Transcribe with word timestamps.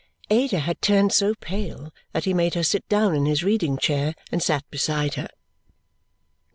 Ada 0.31 0.57
had 0.57 0.81
turned 0.81 1.13
so 1.13 1.35
pale 1.35 1.93
that 2.11 2.23
he 2.25 2.33
made 2.33 2.55
her 2.55 2.63
sit 2.63 2.89
down 2.89 3.13
in 3.13 3.27
his 3.27 3.43
reading 3.43 3.77
chair 3.77 4.15
and 4.31 4.41
sat 4.41 4.67
beside 4.71 5.13
her. 5.13 5.29